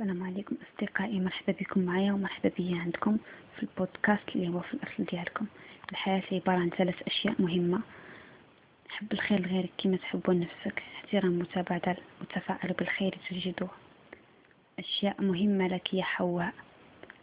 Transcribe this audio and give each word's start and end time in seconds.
السلام 0.00 0.22
عليكم 0.22 0.56
أصدقائي 0.62 1.20
مرحبا 1.20 1.52
بكم 1.52 1.80
معايا 1.80 2.12
ومرحبا 2.12 2.50
بيا 2.58 2.78
عندكم 2.78 3.18
في 3.56 3.62
البودكاست 3.62 4.28
اللي 4.36 4.48
هو 4.48 4.60
في 4.60 4.74
الأصل 4.74 5.04
ديالكم. 5.04 5.46
الحياة 5.90 6.22
عبارة 6.32 6.58
عن 6.58 6.70
ثلاث 6.70 7.02
أشياء 7.06 7.34
مهمة. 7.38 7.80
حب 8.88 9.12
الخير 9.12 9.40
لغيرك 9.40 9.70
كما 9.78 9.96
تحب 9.96 10.30
لنفسك 10.30 10.82
احترام 10.96 11.38
متبادل 11.38 11.96
وتفاعل 12.20 12.72
بالخير 12.72 13.18
تجده. 13.30 13.68
أشياء 14.78 15.22
مهمة 15.22 15.68
لك 15.68 15.94
يا 15.94 16.02
حواء. 16.02 16.52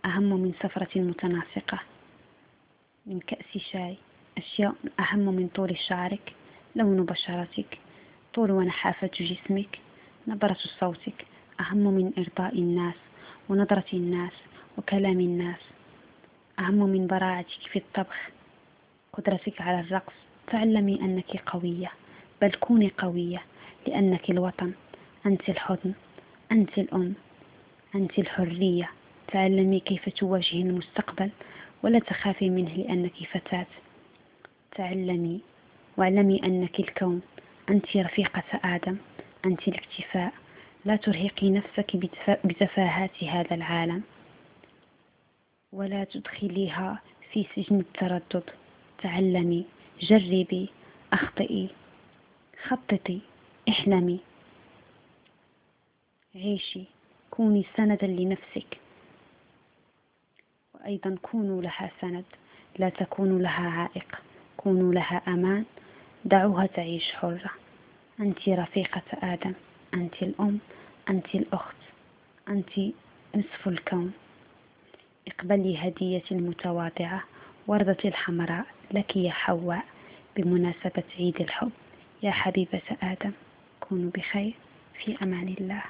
أهم 0.05 0.41
من 0.41 0.53
سفرة 0.63 1.01
متناسقة. 1.01 1.79
من 3.05 3.19
كأس 3.19 3.57
شاي. 3.71 3.97
أشياء 4.37 4.75
أهم 4.99 5.19
من 5.35 5.47
طول 5.47 5.77
شعرك 5.77 6.33
لون 6.75 7.05
بشرتك 7.05 7.77
طول 8.33 8.51
ونحافة 8.51 9.09
جسمك 9.19 9.79
نبرة 10.27 10.57
صوتك. 10.79 11.25
أهم 11.59 11.77
من 11.77 12.11
إرضاء 12.17 12.59
الناس 12.59 12.95
ونظرة 13.49 13.85
الناس 13.93 14.31
وكلام 14.77 15.19
الناس. 15.19 15.59
أهم 16.59 16.89
من 16.89 17.07
براعتك 17.07 17.61
في 17.71 17.79
الطبخ 17.79 18.29
قدرتك 19.13 19.61
على 19.61 19.79
الرقص. 19.79 20.13
تعلمي 20.47 21.01
أنك 21.01 21.37
قوية 21.45 21.91
بل 22.41 22.51
كوني 22.51 22.91
قوية 22.97 23.41
لأنك 23.87 24.29
الوطن. 24.29 24.73
أنت 25.25 25.49
الحضن 25.49 25.93
أنت 26.51 26.77
الأم 26.77 27.13
أنت 27.95 28.19
الحرية. 28.19 28.89
تعلمي 29.27 29.79
كيف 29.79 30.09
تواجهي 30.09 30.61
المستقبل 30.61 31.29
ولا 31.83 31.99
تخافي 31.99 32.49
منه 32.49 32.69
لأنك 32.69 33.13
فتاة. 33.31 33.67
تعلمي 34.75 35.39
واعلمي 35.97 36.41
أنك 36.45 36.79
الكون 36.79 37.21
أنت 37.69 37.97
رفيقة 37.97 38.43
آدم 38.63 38.97
أنت 39.45 39.67
الاكتفاء. 39.67 40.33
لا 40.85 40.95
ترهقي 40.95 41.49
نفسك 41.49 41.95
بتفاهات 42.45 43.23
هذا 43.23 43.55
العالم 43.55 44.03
ولا 45.71 46.03
تدخليها 46.03 47.01
في 47.31 47.47
سجن 47.55 47.79
التردد. 47.79 48.43
تعلمي 49.01 49.65
جربي 50.01 50.69
أخطئي 51.13 51.69
خططي 52.67 53.19
احلمي. 53.69 54.19
عيشي 56.35 56.83
كوني 57.31 57.65
سندا 57.77 58.07
لنفسك. 58.07 58.77
وأيضا 60.73 61.17
كونوا 61.21 61.61
لها 61.61 61.91
سند 62.01 62.25
لا 62.79 62.89
تكونوا 62.89 63.39
لها 63.39 63.69
عائق. 63.69 64.21
كونوا 64.57 64.93
لها 64.93 65.21
أمان 65.27 65.65
دعوها 66.25 66.65
تعيش 66.65 67.13
حرة. 67.13 67.51
أنت 68.19 68.49
رفيقة 68.49 69.33
آدم. 69.33 69.53
أنت 69.95 70.23
الأم 70.23 70.59
أنت 71.09 71.35
الأخت 71.35 71.75
أنت 72.49 72.79
نصف 73.35 73.67
الكون. 73.67 74.13
اقبلي 75.27 75.77
هديتي 75.77 76.35
المتواضعة 76.35 77.23
وردة 77.67 77.97
الحمراء 78.05 78.65
لك 78.91 79.15
يا 79.15 79.31
حواء 79.31 79.83
بمناسبة 80.37 81.03
عيد 81.19 81.41
الحب. 81.41 81.71
يا 82.23 82.31
حبيبة 82.31 82.81
آدم 83.03 83.31
كونوا 83.79 84.11
بخير. 84.15 84.53
في 85.03 85.17
أمان 85.23 85.55
الله. 85.59 85.83